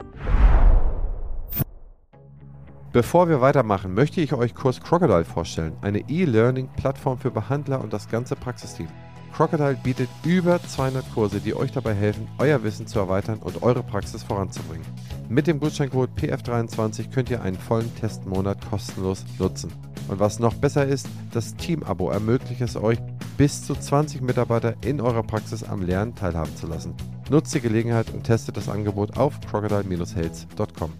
Bevor 2.92 3.28
wir 3.28 3.40
weitermachen, 3.40 3.94
möchte 3.94 4.20
ich 4.20 4.34
euch 4.34 4.54
Kurs 4.54 4.80
Crocodile 4.80 5.24
vorstellen, 5.24 5.76
eine 5.80 6.00
E-Learning-Plattform 6.10 7.18
für 7.18 7.30
Behandler 7.30 7.80
und 7.80 7.92
das 7.92 8.08
ganze 8.08 8.36
Praxisteam. 8.36 8.88
Crocodile 9.32 9.78
bietet 9.82 10.10
über 10.24 10.62
200 10.62 11.10
Kurse, 11.14 11.40
die 11.40 11.54
euch 11.54 11.72
dabei 11.72 11.94
helfen, 11.94 12.28
euer 12.38 12.62
Wissen 12.64 12.86
zu 12.86 12.98
erweitern 12.98 13.38
und 13.38 13.62
eure 13.62 13.82
Praxis 13.82 14.22
voranzubringen. 14.22 14.86
Mit 15.30 15.46
dem 15.46 15.58
Gutscheincode 15.58 16.10
PF23 16.18 17.10
könnt 17.10 17.30
ihr 17.30 17.40
einen 17.40 17.56
vollen 17.56 17.94
Testmonat 17.96 18.58
kostenlos 18.68 19.24
nutzen. 19.38 19.72
Und 20.08 20.20
was 20.20 20.38
noch 20.38 20.54
besser 20.54 20.84
ist, 20.84 21.08
das 21.32 21.56
Team-Abo 21.56 22.10
ermöglicht 22.10 22.60
es 22.60 22.76
euch, 22.76 22.98
bis 23.38 23.64
zu 23.64 23.74
20 23.74 24.20
Mitarbeiter 24.20 24.74
in 24.84 25.00
eurer 25.00 25.22
Praxis 25.22 25.64
am 25.64 25.80
Lernen 25.80 26.14
teilhaben 26.14 26.54
zu 26.56 26.66
lassen. 26.66 26.94
Nutzt 27.32 27.54
die 27.54 27.62
Gelegenheit 27.62 28.10
und 28.10 28.24
testet 28.24 28.58
das 28.58 28.68
Angebot 28.68 29.16
auf 29.16 29.40
crocodile-health.com. 29.40 30.92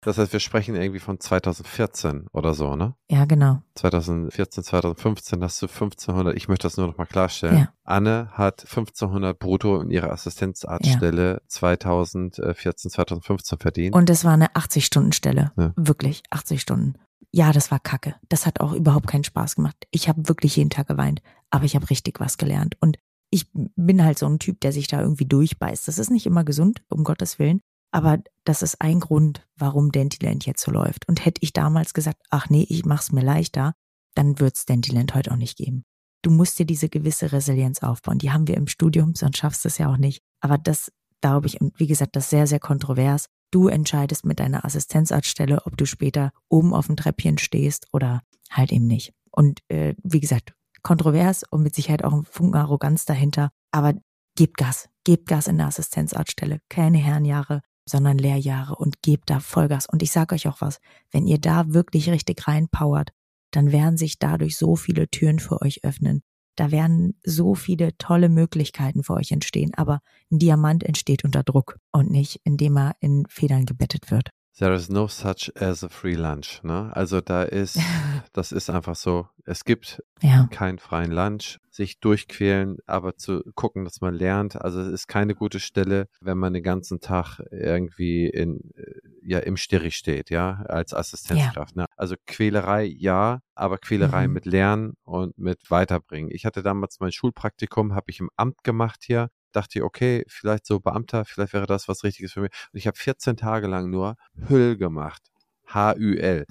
Das 0.00 0.16
heißt, 0.16 0.32
wir 0.32 0.40
sprechen 0.40 0.76
irgendwie 0.76 0.98
von 0.98 1.20
2014 1.20 2.28
oder 2.32 2.54
so, 2.54 2.74
ne? 2.74 2.94
Ja, 3.10 3.26
genau. 3.26 3.60
2014, 3.74 4.64
2015 4.64 5.44
hast 5.44 5.60
du 5.60 5.66
1500. 5.66 6.34
Ich 6.38 6.48
möchte 6.48 6.62
das 6.62 6.78
nur 6.78 6.86
noch 6.86 6.96
mal 6.96 7.04
klarstellen. 7.04 7.58
Ja. 7.58 7.68
Anne 7.84 8.30
hat 8.32 8.62
1500 8.62 9.38
brutto 9.38 9.82
in 9.82 9.90
ihrer 9.90 10.10
Assistenzarztstelle 10.10 11.32
ja. 11.34 11.40
2014, 11.48 12.90
2015 12.90 13.58
verdient. 13.58 13.94
Und 13.94 14.08
es 14.08 14.24
war 14.24 14.32
eine 14.32 14.54
80-Stunden-Stelle. 14.54 15.52
Ja. 15.58 15.74
Wirklich, 15.76 16.22
80 16.30 16.62
Stunden. 16.62 16.94
Ja, 17.30 17.52
das 17.52 17.70
war 17.70 17.80
kacke. 17.80 18.16
Das 18.28 18.46
hat 18.46 18.60
auch 18.60 18.72
überhaupt 18.72 19.06
keinen 19.06 19.24
Spaß 19.24 19.56
gemacht. 19.56 19.76
Ich 19.90 20.08
habe 20.08 20.28
wirklich 20.28 20.56
jeden 20.56 20.70
Tag 20.70 20.88
geweint, 20.88 21.22
aber 21.50 21.64
ich 21.64 21.74
habe 21.74 21.88
richtig 21.90 22.20
was 22.20 22.36
gelernt. 22.36 22.76
Und 22.80 22.98
ich 23.30 23.46
bin 23.52 24.04
halt 24.04 24.18
so 24.18 24.26
ein 24.26 24.38
Typ, 24.38 24.60
der 24.60 24.72
sich 24.72 24.86
da 24.88 25.00
irgendwie 25.00 25.24
durchbeißt. 25.24 25.88
Das 25.88 25.98
ist 25.98 26.10
nicht 26.10 26.26
immer 26.26 26.44
gesund, 26.44 26.82
um 26.88 27.04
Gottes 27.04 27.38
Willen. 27.38 27.60
Aber 27.90 28.18
das 28.44 28.62
ist 28.62 28.80
ein 28.80 29.00
Grund, 29.00 29.46
warum 29.56 29.92
Dentiland 29.92 30.46
jetzt 30.46 30.62
so 30.62 30.70
läuft. 30.70 31.08
Und 31.08 31.24
hätte 31.24 31.40
ich 31.42 31.52
damals 31.52 31.94
gesagt, 31.94 32.22
ach 32.30 32.48
nee, 32.48 32.66
ich 32.68 32.84
mach's 32.84 33.12
mir 33.12 33.22
leichter, 33.22 33.74
dann 34.14 34.40
wird's 34.40 34.66
Dentiland 34.66 35.14
heute 35.14 35.30
auch 35.30 35.36
nicht 35.36 35.56
geben. 35.56 35.84
Du 36.22 36.30
musst 36.30 36.58
dir 36.58 36.66
diese 36.66 36.88
gewisse 36.88 37.32
Resilienz 37.32 37.82
aufbauen. 37.82 38.18
Die 38.18 38.30
haben 38.30 38.48
wir 38.48 38.56
im 38.56 38.66
Studium, 38.66 39.14
sonst 39.14 39.38
schaffst 39.38 39.64
du 39.64 39.68
es 39.68 39.78
ja 39.78 39.90
auch 39.90 39.96
nicht. 39.96 40.22
Aber 40.40 40.56
das, 40.56 40.92
glaube 41.20 41.48
ich, 41.48 41.60
und 41.60 41.78
wie 41.78 41.86
gesagt, 41.86 42.16
das 42.16 42.24
ist 42.24 42.30
sehr, 42.30 42.46
sehr 42.46 42.60
kontrovers. 42.60 43.26
Du 43.52 43.68
entscheidest 43.68 44.24
mit 44.24 44.40
deiner 44.40 44.64
Assistenzarztstelle, 44.64 45.66
ob 45.66 45.76
du 45.76 45.84
später 45.86 46.32
oben 46.48 46.72
auf 46.72 46.86
dem 46.86 46.96
Treppchen 46.96 47.38
stehst 47.38 47.86
oder 47.92 48.22
halt 48.50 48.72
eben 48.72 48.86
nicht. 48.86 49.12
Und 49.30 49.60
äh, 49.68 49.94
wie 50.02 50.20
gesagt, 50.20 50.54
kontrovers 50.82 51.44
und 51.48 51.62
mit 51.62 51.74
Sicherheit 51.74 52.02
auch 52.02 52.14
ein 52.14 52.24
Funken 52.24 52.56
Arroganz 52.56 53.04
dahinter. 53.04 53.50
Aber 53.70 53.94
gebt 54.36 54.56
Gas, 54.56 54.88
gebt 55.04 55.28
Gas 55.28 55.48
in 55.48 55.58
der 55.58 55.66
Assistenzarztstelle. 55.66 56.60
Keine 56.70 56.96
Herrenjahre, 56.96 57.60
sondern 57.86 58.16
Lehrjahre 58.16 58.74
und 58.74 59.02
gebt 59.02 59.28
da 59.28 59.38
Vollgas. 59.38 59.86
Und 59.86 60.02
ich 60.02 60.12
sage 60.12 60.34
euch 60.34 60.48
auch 60.48 60.62
was, 60.62 60.80
wenn 61.10 61.26
ihr 61.26 61.38
da 61.38 61.74
wirklich 61.74 62.08
richtig 62.08 62.48
reinpowert, 62.48 63.12
dann 63.50 63.70
werden 63.70 63.98
sich 63.98 64.18
dadurch 64.18 64.56
so 64.56 64.76
viele 64.76 65.08
Türen 65.08 65.38
für 65.38 65.60
euch 65.60 65.84
öffnen. 65.84 66.22
Da 66.56 66.70
werden 66.70 67.18
so 67.24 67.54
viele 67.54 67.96
tolle 67.98 68.28
Möglichkeiten 68.28 69.02
für 69.02 69.14
euch 69.14 69.32
entstehen. 69.32 69.72
Aber 69.74 70.00
ein 70.30 70.38
Diamant 70.38 70.84
entsteht 70.84 71.24
unter 71.24 71.42
Druck 71.42 71.78
und 71.92 72.10
nicht, 72.10 72.40
indem 72.44 72.76
er 72.76 72.94
in 73.00 73.24
Federn 73.28 73.66
gebettet 73.66 74.10
wird. 74.10 74.30
There 74.58 74.74
is 74.74 74.90
no 74.90 75.08
such 75.08 75.50
as 75.56 75.82
a 75.82 75.88
free 75.88 76.14
lunch. 76.14 76.62
Ne? 76.62 76.90
Also 76.94 77.22
da 77.22 77.42
ist, 77.42 77.78
das 78.34 78.52
ist 78.52 78.68
einfach 78.68 78.96
so, 78.96 79.26
es 79.46 79.64
gibt 79.64 80.02
ja. 80.20 80.46
keinen 80.50 80.78
freien 80.78 81.10
Lunch, 81.10 81.58
sich 81.70 82.00
durchquälen, 82.00 82.76
aber 82.86 83.16
zu 83.16 83.42
gucken, 83.54 83.84
dass 83.84 84.02
man 84.02 84.14
lernt. 84.14 84.60
Also 84.60 84.80
es 84.80 84.88
ist 84.88 85.06
keine 85.08 85.34
gute 85.34 85.58
Stelle, 85.58 86.06
wenn 86.20 86.36
man 86.36 86.52
den 86.52 86.62
ganzen 86.62 87.00
Tag 87.00 87.40
irgendwie 87.50 88.26
in, 88.26 88.60
äh, 88.76 89.00
ja, 89.24 89.38
im 89.38 89.56
Stich 89.56 89.96
steht, 89.96 90.30
ja, 90.30 90.62
als 90.68 90.94
Assistenzkraft. 90.94 91.76
Ja. 91.76 91.82
Ne? 91.82 91.86
Also 91.96 92.16
Quälerei, 92.26 92.84
ja, 92.84 93.40
aber 93.54 93.78
Quälerei 93.78 94.26
mhm. 94.26 94.34
mit 94.34 94.46
Lernen 94.46 94.94
und 95.04 95.36
mit 95.38 95.70
Weiterbringen. 95.70 96.30
Ich 96.30 96.44
hatte 96.44 96.62
damals 96.62 97.00
mein 97.00 97.12
Schulpraktikum, 97.12 97.94
habe 97.94 98.10
ich 98.10 98.20
im 98.20 98.30
Amt 98.36 98.64
gemacht 98.64 99.00
hier 99.02 99.28
dachte 99.52 99.78
ich, 99.78 99.82
okay, 99.84 100.24
vielleicht 100.28 100.66
so 100.66 100.80
Beamter, 100.80 101.24
vielleicht 101.24 101.52
wäre 101.52 101.66
das 101.66 101.88
was 101.88 102.04
Richtiges 102.04 102.32
für 102.32 102.40
mich. 102.40 102.50
Und 102.72 102.78
ich 102.78 102.86
habe 102.86 102.96
14 102.96 103.36
Tage 103.36 103.66
lang 103.66 103.90
nur 103.90 104.16
Hüll 104.48 104.76
gemacht. 104.76 105.22
H-Ü-L. 105.68 106.46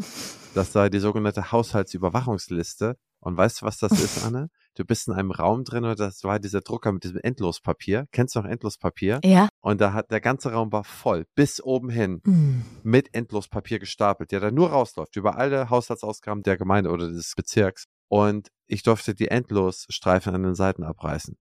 Das 0.54 0.72
sei 0.72 0.90
die 0.90 1.00
sogenannte 1.00 1.52
Haushaltsüberwachungsliste. 1.52 2.98
Und 3.20 3.38
weißt 3.38 3.62
du, 3.62 3.66
was 3.66 3.78
das 3.78 3.92
ist, 3.94 4.26
Anne? 4.26 4.50
Du 4.76 4.86
bist 4.86 5.08
in 5.08 5.14
einem 5.14 5.32
Raum 5.32 5.64
drin 5.64 5.84
und 5.84 6.00
das 6.00 6.24
war 6.24 6.40
dieser 6.40 6.62
Drucker 6.62 6.92
mit 6.92 7.04
diesem 7.04 7.18
Endlospapier. 7.18 8.08
Kennst 8.12 8.36
du 8.36 8.40
noch 8.40 8.48
Endlospapier? 8.48 9.20
Ja. 9.24 9.50
Und 9.60 9.82
da 9.82 9.94
hat 9.94 10.12
der 10.12 10.22
ganze 10.22 10.52
Raum 10.54 10.72
war 10.72 10.84
voll, 10.84 11.26
bis 11.36 11.62
oben 11.62 11.90
hin, 11.90 12.22
mm. 12.24 12.62
mit 12.84 13.14
Endlospapier 13.14 13.80
gestapelt, 13.80 14.32
der 14.32 14.40
da 14.40 14.52
nur 14.52 14.70
rausläuft, 14.70 15.16
über 15.18 15.38
alle 15.38 15.70
Haushaltsausgaben 15.70 16.44
der 16.44 16.58
Gemeinde 16.58 16.90
oder 16.90 17.10
des 17.10 17.34
Bezirks. 17.36 17.86
Und 18.08 18.50
ich 18.68 18.84
durfte 18.84 19.14
die 19.14 19.28
Endlosstreifen 19.28 20.34
an 20.34 20.44
den 20.44 20.56
Seiten 20.56 20.84
abreißen. 20.84 21.38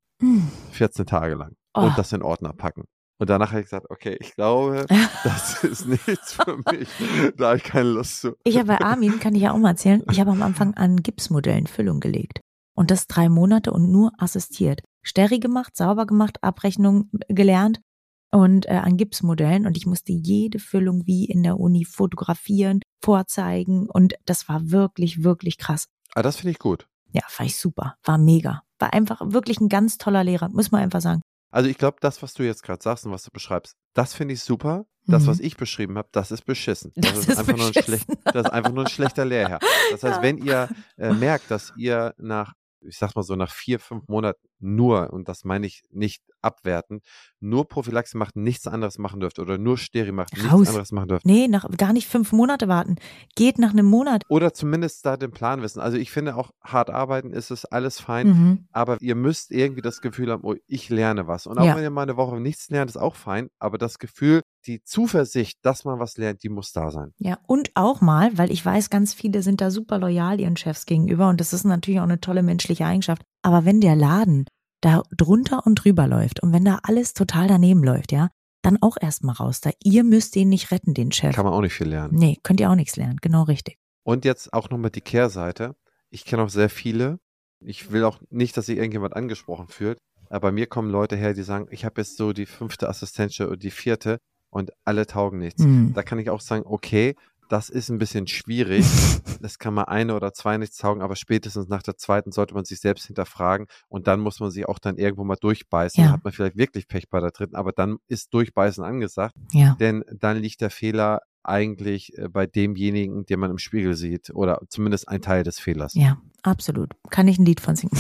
14 0.72 1.06
Tage 1.06 1.34
lang. 1.34 1.54
Oh. 1.74 1.82
Und 1.82 1.96
das 1.96 2.12
in 2.12 2.22
Ordner 2.22 2.52
packen. 2.52 2.84
Und 3.18 3.28
danach 3.28 3.50
habe 3.50 3.60
ich 3.60 3.66
gesagt, 3.66 3.86
okay, 3.90 4.16
ich 4.18 4.34
glaube, 4.34 4.86
das 5.24 5.62
ist 5.62 5.86
nichts 5.86 6.32
für 6.32 6.56
mich. 6.70 6.88
Da 7.36 7.48
habe 7.48 7.58
ich 7.58 7.64
keine 7.64 7.90
Lust 7.90 8.20
zu. 8.20 8.34
Ich 8.44 8.56
habe 8.56 8.68
bei 8.68 8.80
Armin, 8.80 9.20
kann 9.20 9.34
ich 9.34 9.42
ja 9.42 9.52
auch 9.52 9.58
mal 9.58 9.70
erzählen, 9.70 10.02
ich 10.10 10.20
habe 10.20 10.30
am 10.30 10.42
Anfang 10.42 10.74
an 10.74 10.96
Gipsmodellen 10.96 11.66
Füllung 11.66 12.00
gelegt. 12.00 12.40
Und 12.80 12.90
das 12.90 13.06
drei 13.06 13.28
Monate 13.28 13.72
und 13.72 13.92
nur 13.92 14.10
assistiert. 14.16 14.80
Steri 15.02 15.38
gemacht, 15.38 15.76
sauber 15.76 16.06
gemacht, 16.06 16.42
Abrechnung 16.42 17.10
gelernt 17.28 17.82
und 18.30 18.64
äh, 18.64 18.70
an 18.70 18.96
Gipsmodellen. 18.96 19.66
Und 19.66 19.76
ich 19.76 19.84
musste 19.84 20.12
jede 20.12 20.58
Füllung 20.58 21.06
wie 21.06 21.26
in 21.26 21.42
der 21.42 21.60
Uni 21.60 21.84
fotografieren, 21.84 22.80
vorzeigen. 23.04 23.86
Und 23.86 24.14
das 24.24 24.48
war 24.48 24.70
wirklich, 24.70 25.22
wirklich 25.22 25.58
krass. 25.58 25.88
Ah, 26.14 26.22
das 26.22 26.36
finde 26.36 26.52
ich 26.52 26.58
gut. 26.58 26.88
Ja, 27.12 27.20
fand 27.28 27.50
ich 27.50 27.58
super. 27.58 27.96
War 28.02 28.16
mega. 28.16 28.62
War 28.78 28.94
einfach 28.94 29.20
wirklich 29.26 29.60
ein 29.60 29.68
ganz 29.68 29.98
toller 29.98 30.24
Lehrer, 30.24 30.48
muss 30.48 30.70
man 30.70 30.80
einfach 30.80 31.02
sagen. 31.02 31.20
Also 31.52 31.68
ich 31.68 31.76
glaube, 31.76 31.98
das, 32.00 32.22
was 32.22 32.32
du 32.32 32.44
jetzt 32.44 32.62
gerade 32.62 32.82
sagst 32.82 33.04
und 33.04 33.12
was 33.12 33.24
du 33.24 33.30
beschreibst, 33.30 33.74
das 33.92 34.14
finde 34.14 34.32
ich 34.32 34.40
super. 34.40 34.86
Das, 35.06 35.24
mhm. 35.24 35.26
was 35.26 35.40
ich 35.40 35.58
beschrieben 35.58 35.98
habe, 35.98 36.08
das 36.12 36.30
ist 36.30 36.46
beschissen. 36.46 36.92
Das, 36.94 37.10
das 37.10 37.18
ist, 37.20 37.28
ist, 37.28 37.38
einfach 37.38 37.54
beschissen. 37.54 37.72
Nur 37.74 37.76
ein 37.76 37.84
schlecht, 37.84 38.08
das 38.24 38.44
ist 38.46 38.52
einfach 38.52 38.72
nur 38.72 38.84
ein 38.84 38.90
schlechter 38.90 39.24
Lehrherr. 39.26 39.58
Das 39.90 40.02
heißt, 40.02 40.22
wenn 40.22 40.38
ihr 40.38 40.68
äh, 40.96 41.12
merkt, 41.12 41.50
dass 41.50 41.72
ihr 41.76 42.14
nach 42.16 42.54
ich 42.82 42.98
sag 42.98 43.14
mal 43.16 43.22
so, 43.22 43.36
nach 43.36 43.52
vier, 43.52 43.80
fünf 43.80 44.08
Monaten 44.08 44.49
nur, 44.60 45.12
und 45.12 45.28
das 45.28 45.44
meine 45.44 45.66
ich 45.66 45.82
nicht 45.90 46.22
abwerten, 46.42 47.00
nur 47.40 47.68
Prophylaxe 47.68 48.16
macht, 48.16 48.36
nichts 48.36 48.66
anderes 48.66 48.98
machen 48.98 49.20
dürft 49.20 49.38
oder 49.38 49.58
nur 49.58 49.78
Steri 49.78 50.12
macht, 50.12 50.36
Raus. 50.36 50.52
nichts 50.52 50.68
anderes 50.68 50.92
machen 50.92 51.08
dürft. 51.08 51.26
Nee, 51.26 51.48
nach, 51.48 51.68
gar 51.76 51.92
nicht 51.92 52.08
fünf 52.08 52.32
Monate 52.32 52.68
warten. 52.68 52.96
Geht 53.34 53.58
nach 53.58 53.70
einem 53.70 53.86
Monat. 53.86 54.24
Oder 54.28 54.52
zumindest 54.52 55.04
da 55.06 55.16
den 55.16 55.30
Plan 55.30 55.62
wissen. 55.62 55.80
Also 55.80 55.96
ich 55.96 56.10
finde 56.10 56.36
auch, 56.36 56.50
hart 56.62 56.90
arbeiten 56.90 57.32
ist 57.32 57.50
es 57.50 57.64
alles 57.64 58.00
fein, 58.00 58.28
mhm. 58.28 58.68
aber 58.72 58.98
ihr 59.00 59.14
müsst 59.14 59.50
irgendwie 59.50 59.82
das 59.82 60.00
Gefühl 60.00 60.30
haben, 60.30 60.44
oh, 60.44 60.54
ich 60.66 60.88
lerne 60.88 61.26
was. 61.26 61.46
Und 61.46 61.58
auch 61.58 61.64
ja. 61.64 61.76
wenn 61.76 61.82
ihr 61.82 61.90
mal 61.90 62.02
eine 62.02 62.16
Woche 62.16 62.40
nichts 62.40 62.70
lernt, 62.70 62.90
ist 62.90 62.96
auch 62.96 63.14
fein, 63.14 63.48
aber 63.58 63.78
das 63.78 63.98
Gefühl, 63.98 64.42
die 64.66 64.82
Zuversicht, 64.82 65.58
dass 65.62 65.84
man 65.84 65.98
was 65.98 66.16
lernt, 66.18 66.42
die 66.42 66.48
muss 66.48 66.72
da 66.72 66.90
sein. 66.90 67.12
Ja, 67.18 67.38
und 67.46 67.70
auch 67.74 68.00
mal, 68.00 68.36
weil 68.36 68.50
ich 68.50 68.64
weiß, 68.64 68.90
ganz 68.90 69.14
viele 69.14 69.42
sind 69.42 69.60
da 69.60 69.70
super 69.70 69.98
loyal 69.98 70.40
ihren 70.40 70.56
Chefs 70.56 70.86
gegenüber 70.86 71.28
und 71.28 71.40
das 71.40 71.52
ist 71.52 71.64
natürlich 71.64 72.00
auch 72.00 72.04
eine 72.04 72.20
tolle 72.20 72.42
menschliche 72.42 72.84
Eigenschaft. 72.84 73.22
Aber 73.42 73.64
wenn 73.64 73.80
der 73.80 73.96
Laden 73.96 74.46
da 74.80 75.02
drunter 75.16 75.66
und 75.66 75.76
drüber 75.76 76.06
läuft 76.06 76.42
und 76.42 76.52
wenn 76.52 76.64
da 76.64 76.80
alles 76.82 77.14
total 77.14 77.48
daneben 77.48 77.82
läuft, 77.82 78.12
ja, 78.12 78.30
dann 78.62 78.78
auch 78.80 78.96
erstmal 79.00 79.34
raus. 79.34 79.60
Da 79.60 79.70
ihr 79.82 80.04
müsst 80.04 80.34
den 80.34 80.48
nicht 80.48 80.70
retten, 80.70 80.94
den 80.94 81.12
Chef. 81.12 81.34
Kann 81.34 81.44
man 81.44 81.54
auch 81.54 81.60
nicht 81.60 81.74
viel 81.74 81.88
lernen. 81.88 82.14
Nee, 82.14 82.38
könnt 82.42 82.60
ihr 82.60 82.70
auch 82.70 82.74
nichts 82.74 82.96
lernen. 82.96 83.18
Genau 83.20 83.44
richtig. 83.44 83.78
Und 84.02 84.24
jetzt 84.24 84.52
auch 84.52 84.70
nochmal 84.70 84.90
die 84.90 85.00
Kehrseite. 85.00 85.76
Ich 86.10 86.24
kenne 86.24 86.42
auch 86.42 86.50
sehr 86.50 86.70
viele. 86.70 87.18
Ich 87.60 87.92
will 87.92 88.04
auch 88.04 88.20
nicht, 88.30 88.56
dass 88.56 88.66
sich 88.66 88.76
irgendjemand 88.76 89.14
angesprochen 89.14 89.68
fühlt. 89.68 89.98
Aber 90.28 90.48
bei 90.48 90.52
mir 90.52 90.66
kommen 90.66 90.90
Leute 90.90 91.16
her, 91.16 91.34
die 91.34 91.42
sagen, 91.42 91.66
ich 91.70 91.84
habe 91.84 92.00
jetzt 92.00 92.16
so 92.16 92.32
die 92.32 92.46
fünfte 92.46 92.88
Assistenz 92.88 93.38
oder 93.40 93.56
die 93.56 93.70
vierte 93.70 94.18
und 94.48 94.72
alle 94.84 95.06
taugen 95.06 95.38
nichts. 95.38 95.62
Mhm. 95.62 95.92
Da 95.94 96.02
kann 96.02 96.18
ich 96.18 96.30
auch 96.30 96.40
sagen, 96.40 96.64
okay, 96.66 97.16
das 97.50 97.68
ist 97.68 97.90
ein 97.90 97.98
bisschen 97.98 98.26
schwierig. 98.26 98.86
Das 99.42 99.58
kann 99.58 99.72
mal 99.72 99.84
eine 99.84 100.14
oder 100.14 100.34
zwei 100.34 100.58
nichts 100.58 100.76
taugen, 100.76 101.00
aber 101.00 101.16
spätestens 101.16 101.66
nach 101.66 101.82
der 101.82 101.96
zweiten 101.96 102.30
sollte 102.30 102.52
man 102.52 102.66
sich 102.66 102.78
selbst 102.78 103.06
hinterfragen 103.06 103.68
und 103.88 104.06
dann 104.06 104.20
muss 104.20 104.38
man 104.38 104.50
sich 104.50 104.68
auch 104.68 104.78
dann 104.78 104.98
irgendwo 104.98 105.24
mal 105.24 105.36
durchbeißen. 105.40 105.98
Ja. 105.98 106.08
Dann 106.08 106.16
hat 106.16 106.24
man 106.24 106.32
vielleicht 106.34 106.58
wirklich 106.58 106.88
Pech 106.88 107.08
bei 107.08 107.20
der 107.20 107.30
dritten, 107.30 107.56
aber 107.56 107.72
dann 107.72 107.96
ist 108.06 108.34
Durchbeißen 108.34 108.84
angesagt. 108.84 109.34
Ja. 109.52 109.76
Denn 109.80 110.04
dann 110.12 110.36
liegt 110.36 110.60
der 110.60 110.68
Fehler 110.68 111.22
eigentlich 111.42 112.18
äh, 112.18 112.28
bei 112.28 112.46
demjenigen, 112.46 113.24
den 113.24 113.40
man 113.40 113.50
im 113.50 113.56
Spiegel 113.56 113.94
sieht 113.94 114.28
oder 114.28 114.60
zumindest 114.68 115.08
ein 115.08 115.22
Teil 115.22 115.42
des 115.42 115.58
Fehlers. 115.58 115.94
Ja, 115.94 116.20
absolut. 116.42 116.92
Kann 117.08 117.26
ich 117.26 117.38
ein 117.38 117.46
Lied 117.46 117.60
von 117.60 117.76
singen. 117.76 117.96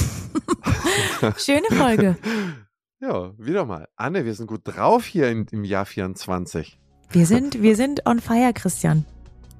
Schöne 1.38 1.68
Folge. 1.70 2.18
Ja, 3.02 3.32
wieder 3.38 3.64
mal. 3.64 3.88
Anne, 3.96 4.26
wir 4.26 4.34
sind 4.34 4.46
gut 4.46 4.60
drauf 4.64 5.06
hier 5.06 5.30
in, 5.30 5.46
im 5.52 5.64
Jahr 5.64 5.86
24. 5.86 6.78
Wir 7.08 7.24
sind, 7.24 7.62
wir 7.62 7.74
sind 7.74 8.06
on 8.06 8.20
fire, 8.20 8.52
Christian. 8.52 9.06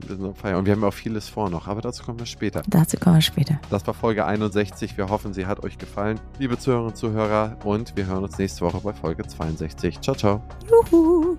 Wir 0.07 0.17
sind 0.17 0.27
auf 0.27 0.39
Feier. 0.39 0.59
Und 0.59 0.67
wir 0.67 0.73
haben 0.73 0.85
auch 0.85 0.95
vieles 0.95 1.29
vor 1.29 1.51
noch, 1.51 1.69
aber 1.69 1.81
dazu 1.81 2.05
kommen 2.05 2.19
wir 2.19 2.27
später. 2.27 2.63
Dazu 2.67 2.97
kommen 2.97 3.17
wir 3.17 3.23
später. 3.23 3.61
Das 3.71 3.87
war 3.87 3.95
Folge 3.95 4.25
61. 4.25 4.97
Wir 4.97 5.09
hoffen, 5.09 5.33
sie 5.33 5.47
hat 5.47 5.63
euch 5.65 5.79
gefallen. 5.79 6.21
Liebe 6.39 6.59
Zuhörerinnen 6.59 6.91
und 6.91 6.97
Zuhörer, 6.97 7.57
und 7.65 7.97
wir 7.97 8.07
hören 8.07 8.25
uns 8.25 8.39
nächste 8.39 8.63
Woche 8.63 8.81
bei 8.81 8.93
Folge 8.93 9.27
62. 9.27 10.01
Ciao, 10.01 10.15
ciao. 10.15 10.43
Juhu. 10.69 11.37